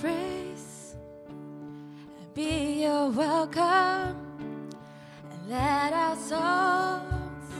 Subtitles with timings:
[0.00, 0.94] praise
[1.38, 4.16] and be your welcome.
[5.30, 7.50] And let our songs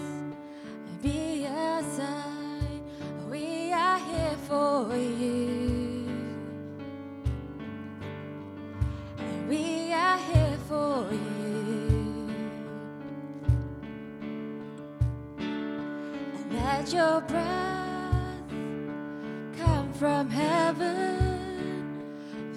[1.03, 2.83] be a sign
[3.31, 6.07] we are here for you.
[9.19, 12.31] And we are here for you.
[15.39, 18.51] And let your breath
[19.59, 21.22] come from heaven.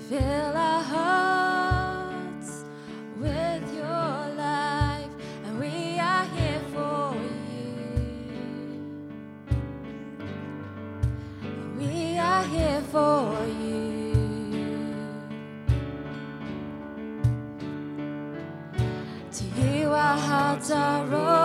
[0.10, 2.64] Fill our hearts
[3.20, 5.10] with your life,
[5.44, 7.16] and we are here for
[7.52, 7.96] you.
[11.80, 14.14] We are here for you.
[19.32, 21.45] To you, our hearts are open.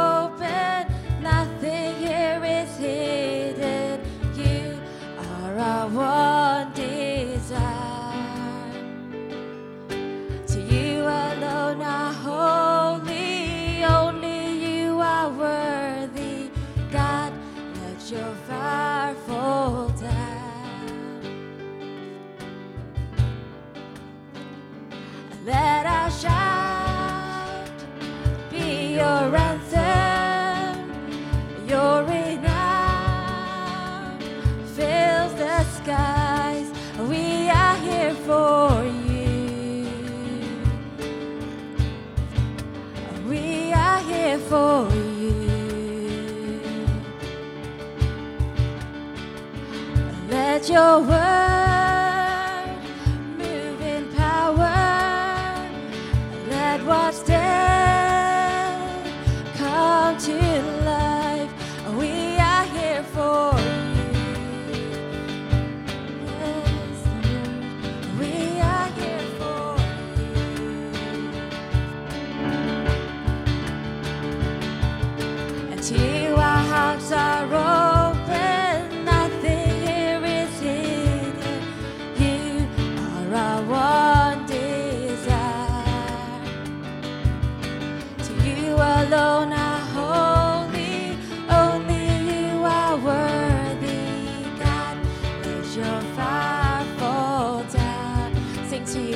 [98.96, 99.10] empty.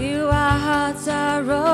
[0.00, 1.65] you, our hearts are open.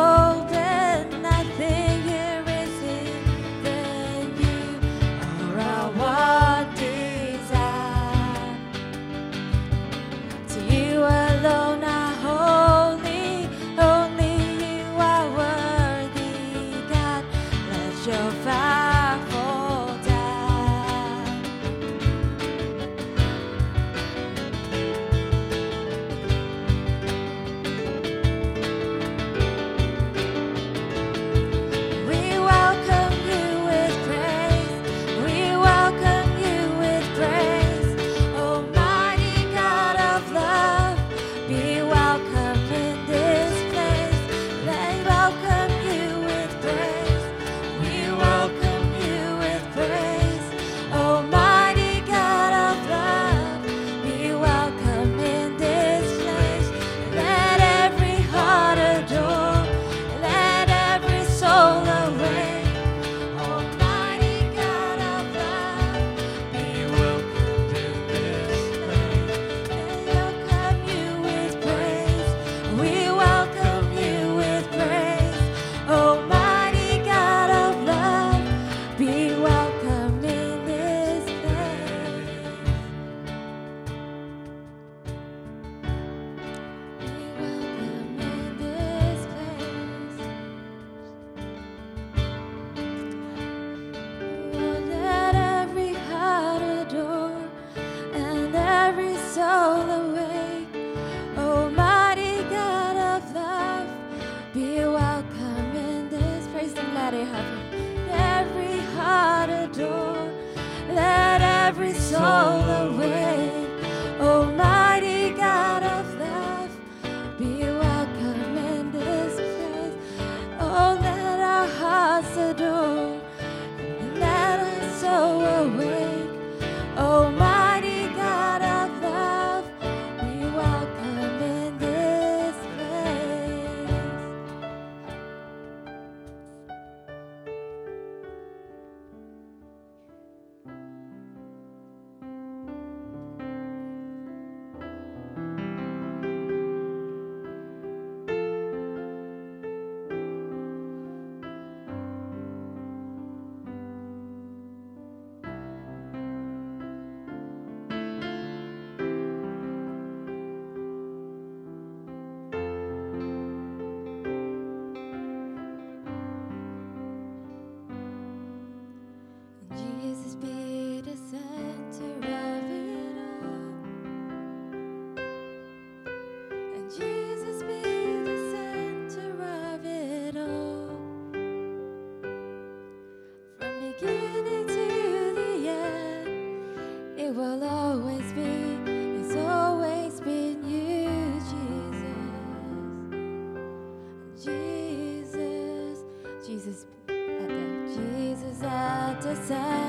[199.43, 199.82] 在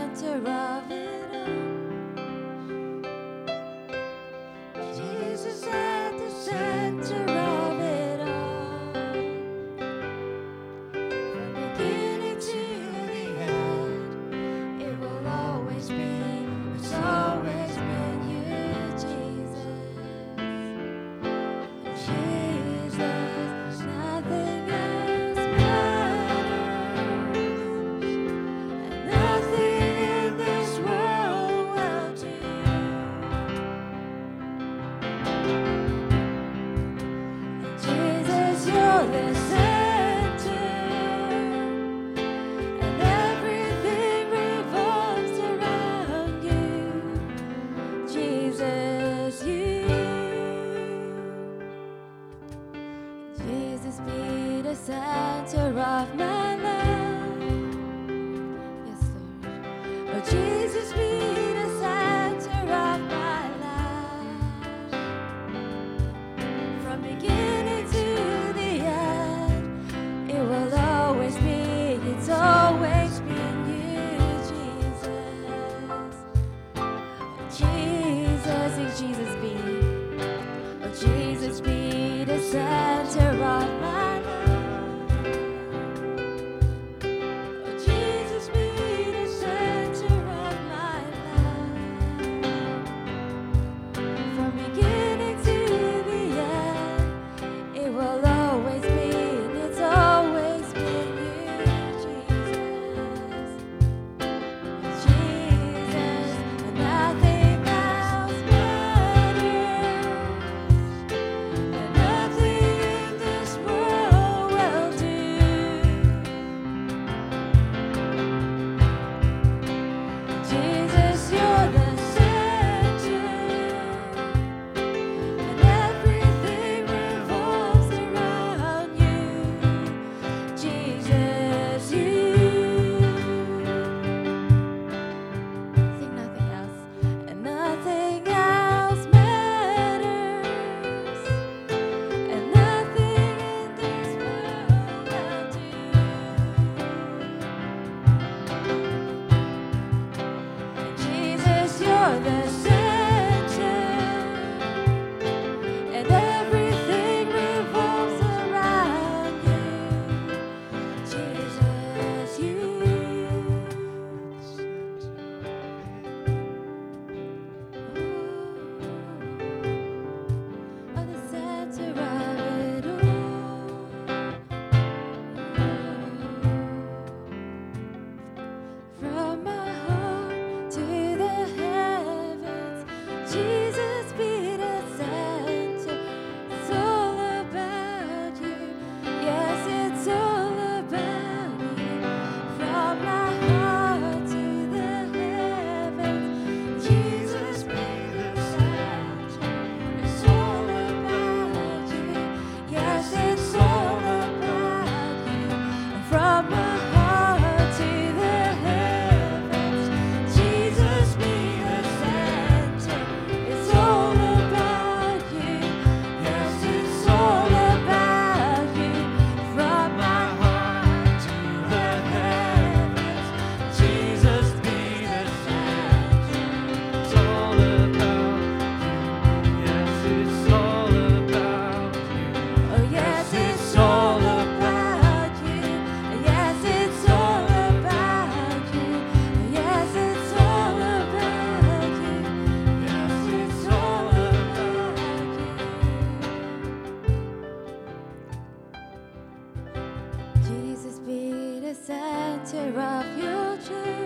[251.85, 254.03] center of your journey.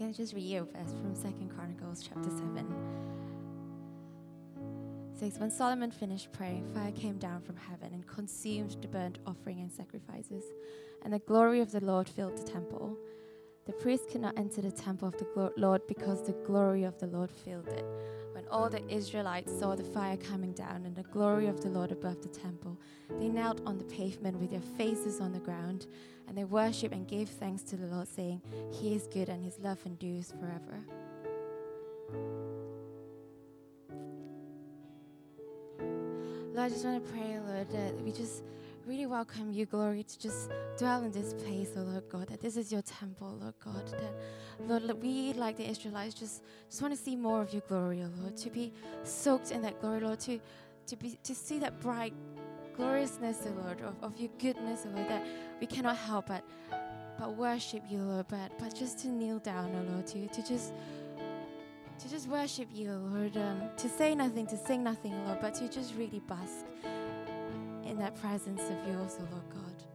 [0.00, 2.56] going to just read you a verse from Second Chronicles chapter 7.
[5.12, 9.18] It says, When Solomon finished praying, fire came down from heaven and consumed the burnt
[9.26, 10.44] offering and sacrifices,
[11.04, 12.96] and the glory of the Lord filled the temple.
[13.66, 17.06] The priests could not enter the temple of the Lord because the glory of the
[17.06, 17.84] Lord filled it
[18.50, 22.20] all the Israelites saw the fire coming down and the glory of the Lord above
[22.22, 22.76] the temple,
[23.18, 25.86] they knelt on the pavement with their faces on the ground,
[26.26, 28.42] and they worshiped and gave thanks to the Lord, saying,
[28.72, 30.84] He is good and His love endures forever.
[36.52, 38.42] Lord, I just want to pray, Lord, that we just
[38.86, 42.56] really welcome you, glory, to just dwell in this place, oh Lord God, that this
[42.56, 44.14] is your temple, Lord God, that
[44.66, 48.10] Lord, we like the Israelites just just want to see more of your glory, oh
[48.22, 48.72] Lord, to be
[49.04, 50.40] soaked in that glory, Lord, to
[50.86, 52.14] to be to see that bright
[52.76, 55.26] gloriousness, oh Lord, of, of your goodness, oh Lord, that
[55.60, 56.44] we cannot help but
[57.18, 60.72] but worship you, Lord, but but just to kneel down, oh Lord, to to just
[61.98, 65.68] to just worship you, Lord, um, to say nothing, to sing nothing, Lord, but to
[65.68, 66.64] just really bask
[68.00, 69.89] that presence of yours, O oh Lord God.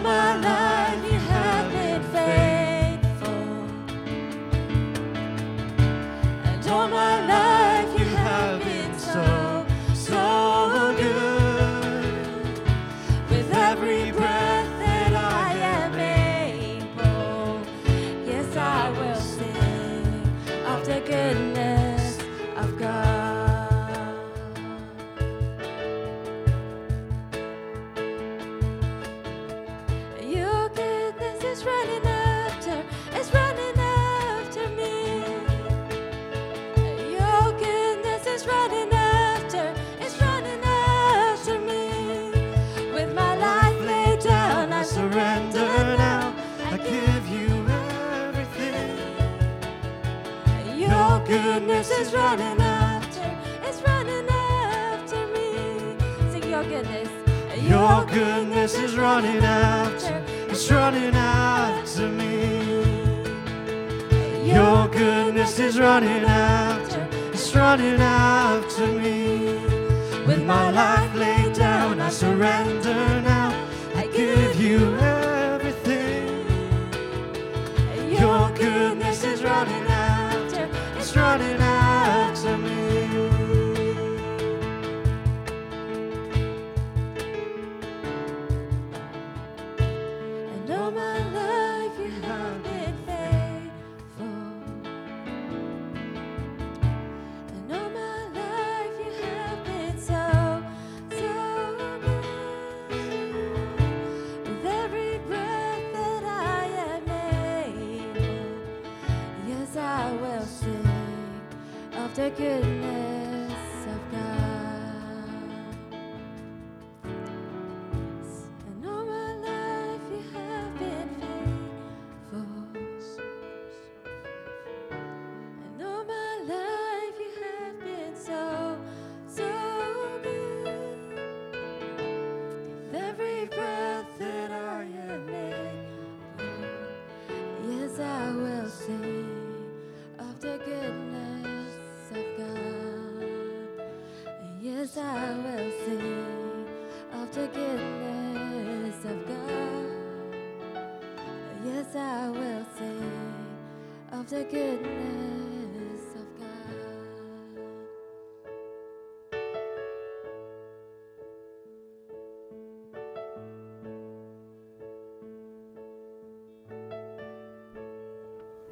[0.00, 0.65] my life.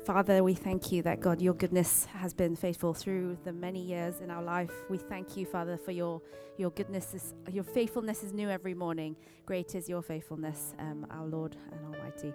[0.05, 4.21] Father, we thank you that God, your goodness has been faithful through the many years
[4.21, 4.71] in our life.
[4.91, 6.21] We thank you, Father, for your
[6.57, 9.17] your goodness, is, your faithfulness is new every morning.
[9.45, 12.33] Great is your faithfulness, um, our Lord and Almighty.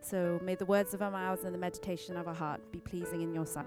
[0.00, 3.22] So may the words of our mouths and the meditation of our heart be pleasing
[3.22, 3.66] in your sight.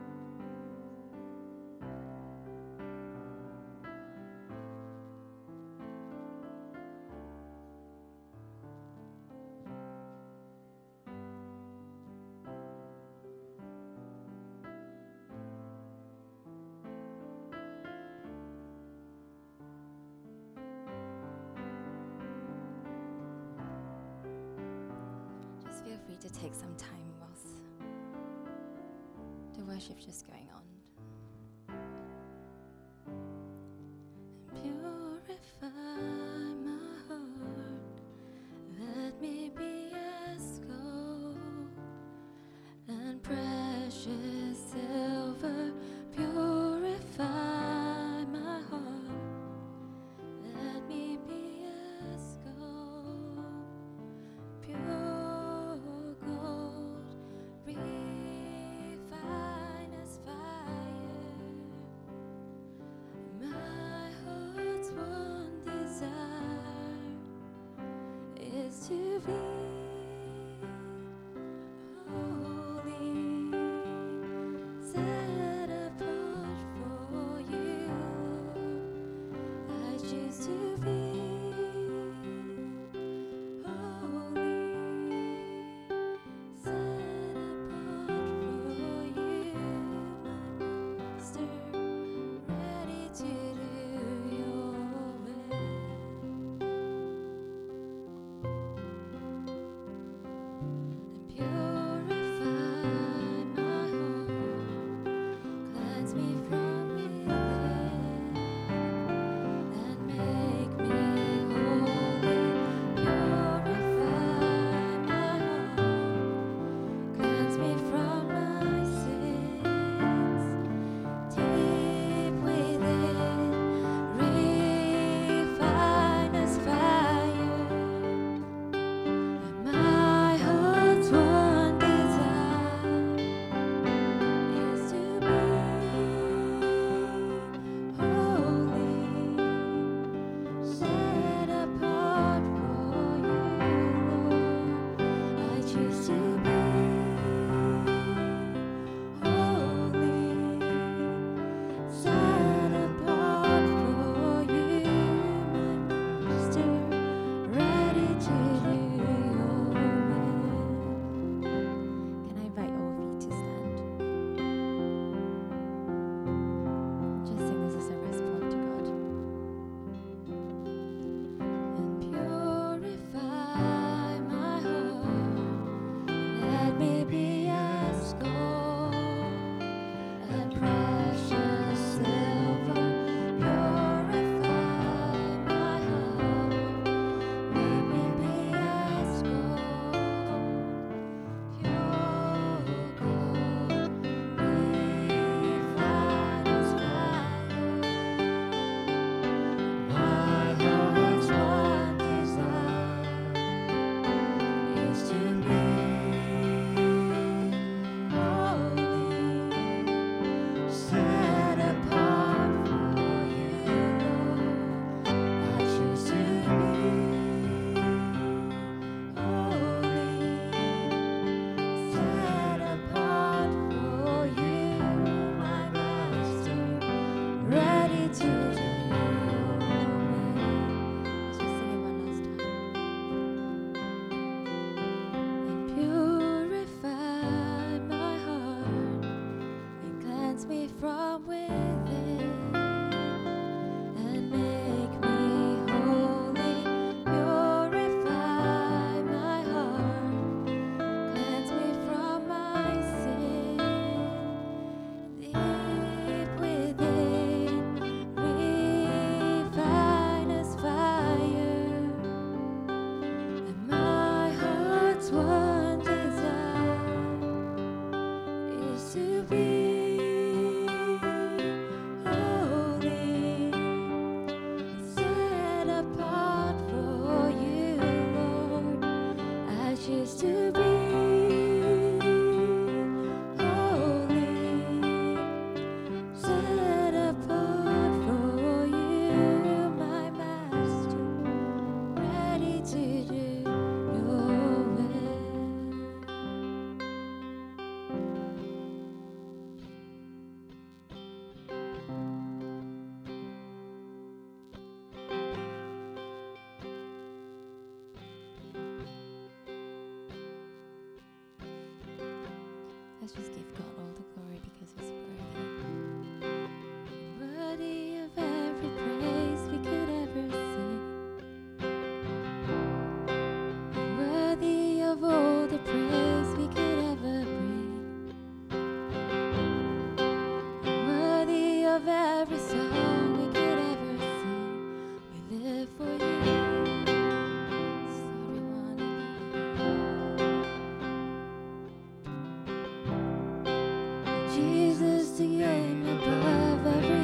[345.22, 347.01] The name above every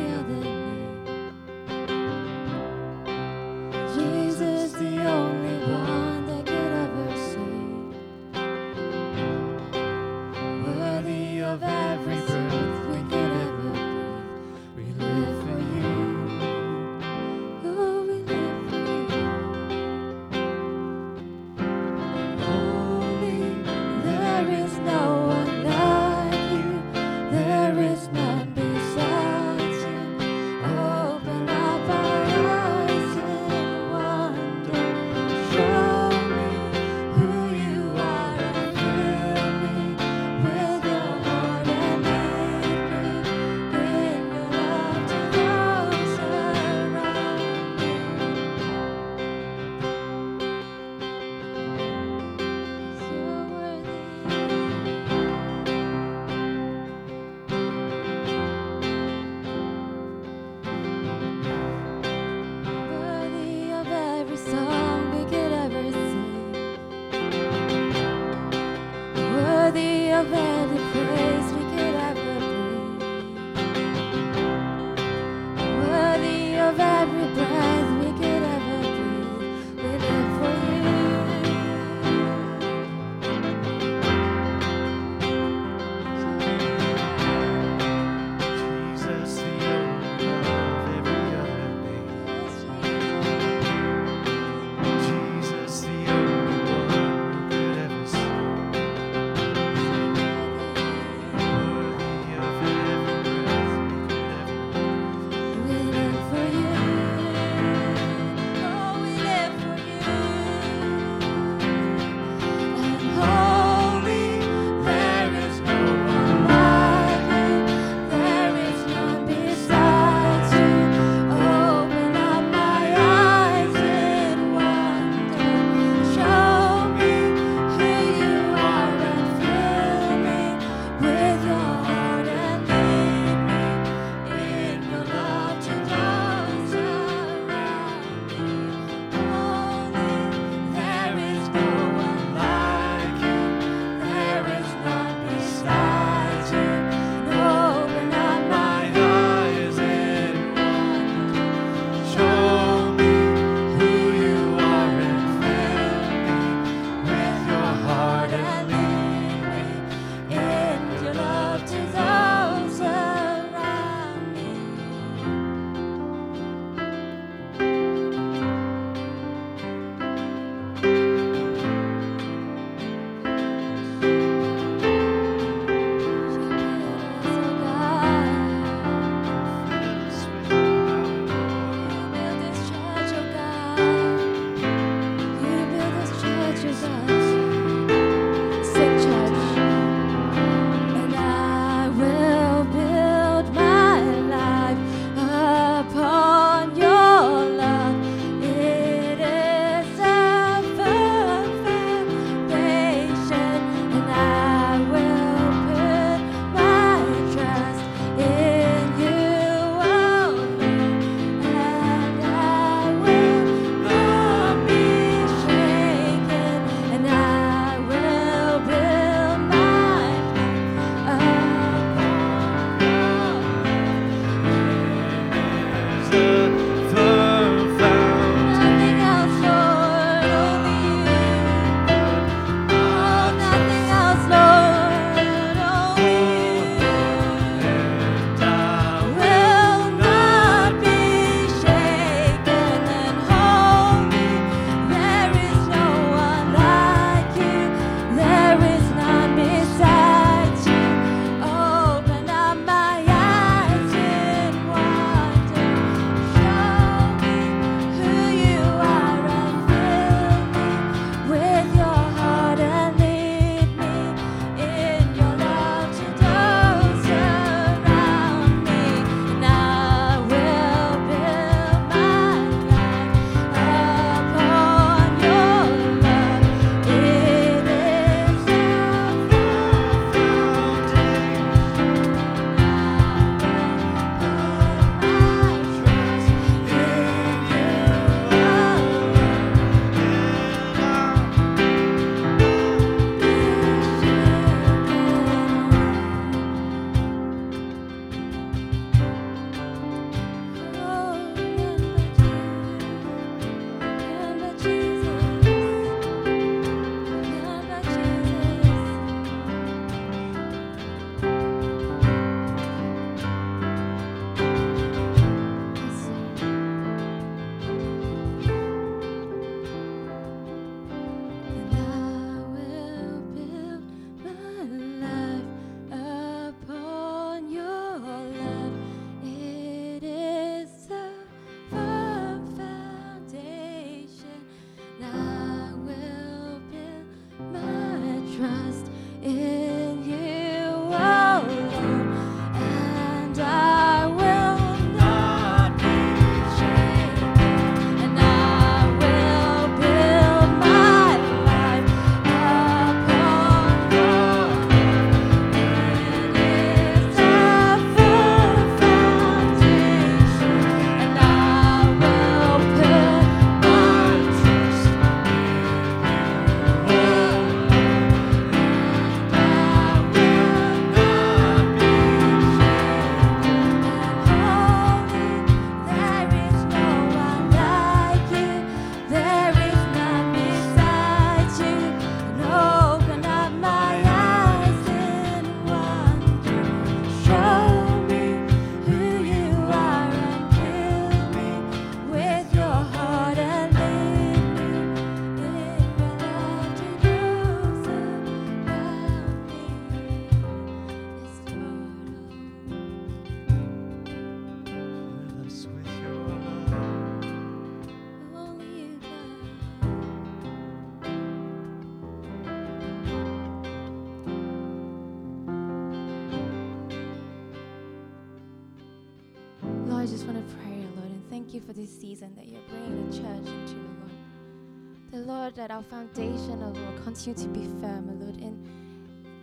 [425.68, 428.56] that our foundation, Lord, continue to be firm, Lord, in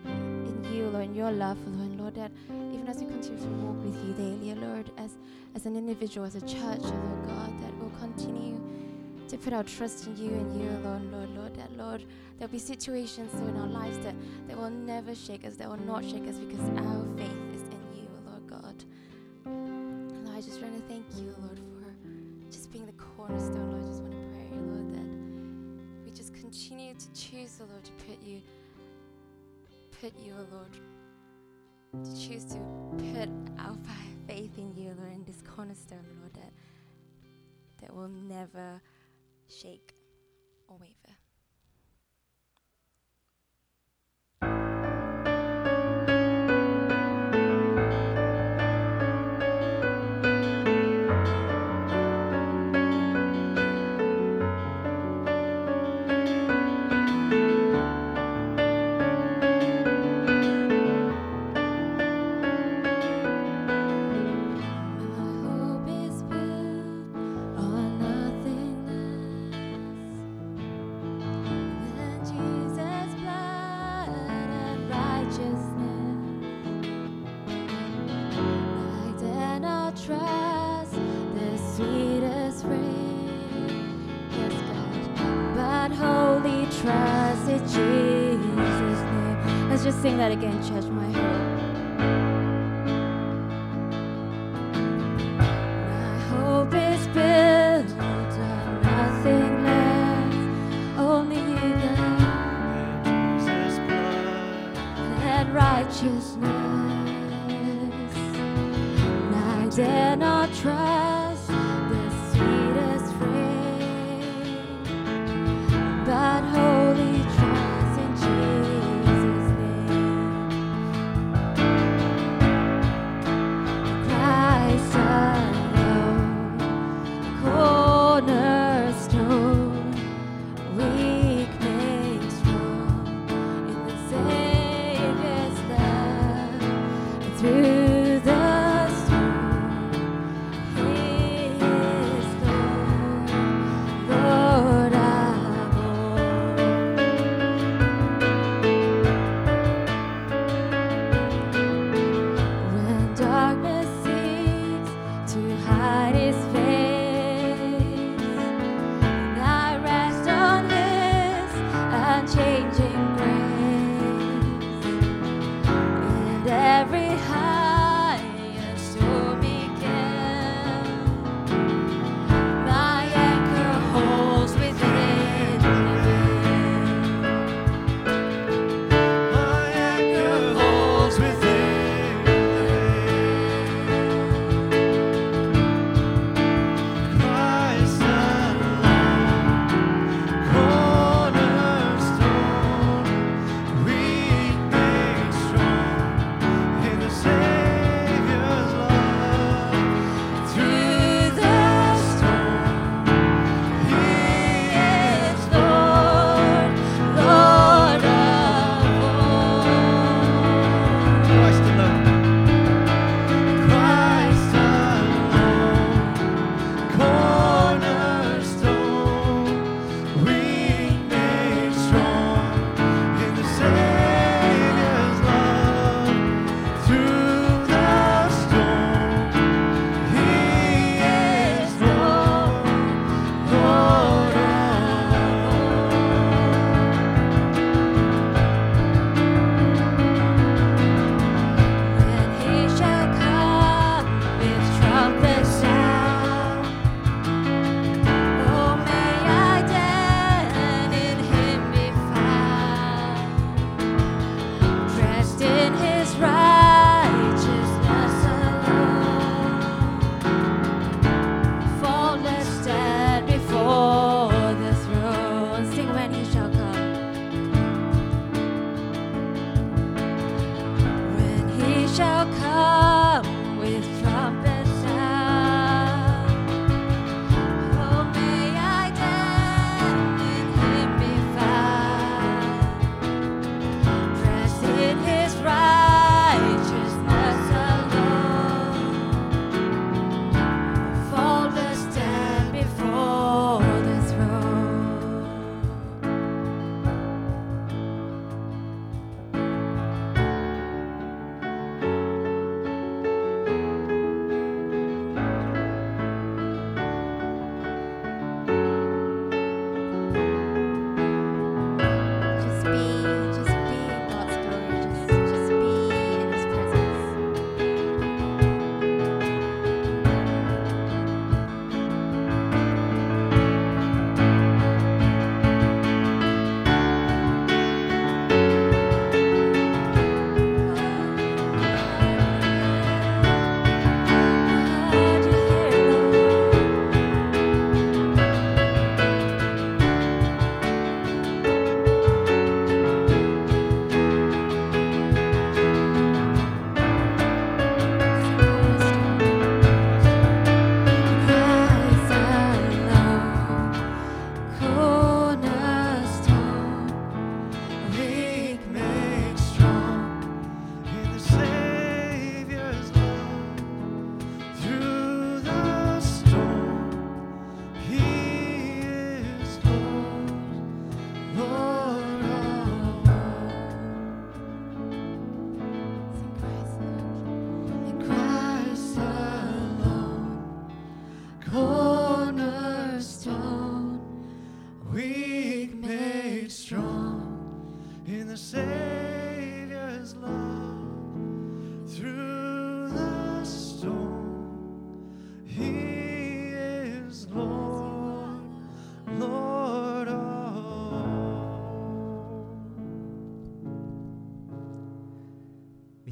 [0.07, 2.31] in you, Lord, in your love, Lord, and Lord, that
[2.73, 5.19] even as we continue to walk with you daily, Lord, as
[5.55, 8.59] as an individual, as a church, Lord God, that we'll continue
[9.29, 12.05] to put our trust in you and you alone, Lord, Lord, that Lord,
[12.39, 14.15] there'll be situations in our lives that,
[14.49, 17.85] that will never shake us, that will not shake us because our faith is in
[17.95, 18.85] you, Lord God.
[19.45, 23.84] Lord, I just want to thank you, Lord, for just being the cornerstone, Lord.
[26.95, 28.43] Continue to choose, oh Lord, to put you,
[30.01, 32.59] put you, oh Lord, to choose to
[33.15, 33.29] put
[33.59, 33.77] our
[34.27, 36.53] faith in you, Lord, in this cornerstone, Lord, that
[37.81, 38.81] that will never
[39.49, 39.95] shake
[40.69, 41.14] or waver.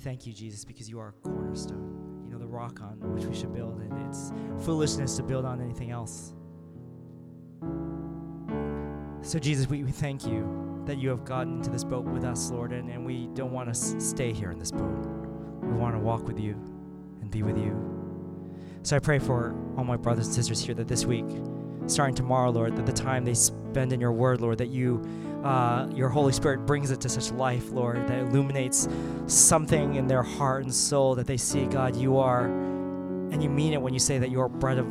[0.02, 3.34] Thank you, Jesus, because you are a cornerstone, you know, the rock on which we
[3.34, 4.32] should build, and it's
[4.64, 6.34] foolishness to build on anything else.
[9.22, 12.50] So, Jesus, we, we thank you that you have gotten into this boat with us,
[12.50, 15.06] Lord, and, and we don't want to s- stay here in this boat.
[15.62, 16.54] We want to walk with you
[17.20, 17.72] and be with you.
[18.82, 21.26] So I pray for all my brothers and sisters here that this week,
[21.86, 25.02] starting tomorrow, Lord, that the time they spend in your word, Lord, that you,
[25.44, 28.88] uh, your Holy Spirit brings it to such life, Lord, that illuminates
[29.26, 33.72] something in their heart and soul that they see, God, you are, and you mean
[33.72, 34.86] it when you say that you are bread of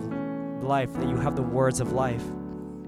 [0.63, 2.23] life, that you have the words of life.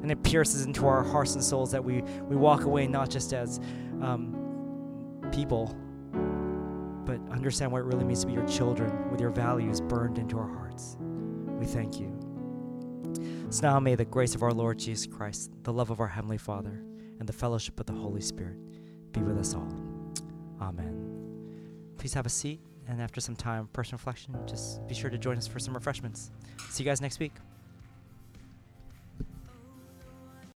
[0.02, 3.34] And it pierces into our hearts and souls that we, we walk away not just
[3.34, 3.60] as
[4.02, 4.36] um,
[5.32, 5.78] people,
[7.06, 10.38] but understand what it really means to be your children with your values burned into
[10.38, 10.98] our hearts.
[11.00, 12.12] We thank you.
[13.49, 16.38] So now may the grace of our Lord Jesus Christ, the love of our Heavenly
[16.38, 16.84] Father,
[17.20, 18.58] and the fellowship of the Holy Spirit
[19.12, 19.72] be with us all.
[20.62, 21.93] Amen.
[21.97, 25.18] Please have a seat, and after some time of personal reflection, just be sure to
[25.18, 26.32] join us for some refreshments.
[26.70, 27.34] See you guys next week.